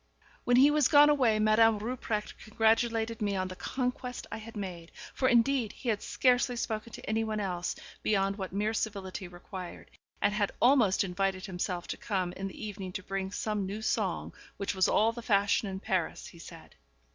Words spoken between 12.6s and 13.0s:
evening